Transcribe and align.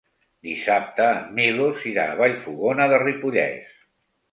Dissabte 0.45 1.05
en 1.17 1.21
Milos 1.35 1.85
irà 1.91 2.07
a 2.13 2.17
Vallfogona 2.23 2.91
de 2.95 3.01
Ripollès. 3.07 3.79